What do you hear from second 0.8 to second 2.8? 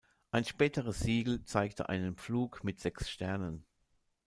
Siegel zeigte einen Pflug mit